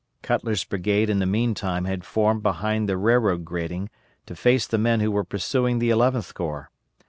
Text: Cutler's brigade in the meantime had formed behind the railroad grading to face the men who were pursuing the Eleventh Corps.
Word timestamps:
Cutler's 0.23 0.63
brigade 0.63 1.11
in 1.11 1.19
the 1.19 1.27
meantime 1.27 1.85
had 1.85 2.03
formed 2.03 2.41
behind 2.41 2.89
the 2.89 2.97
railroad 2.97 3.45
grading 3.45 3.91
to 4.25 4.35
face 4.35 4.65
the 4.65 4.79
men 4.79 4.99
who 4.99 5.11
were 5.11 5.23
pursuing 5.23 5.77
the 5.77 5.91
Eleventh 5.91 6.33
Corps. 6.33 6.71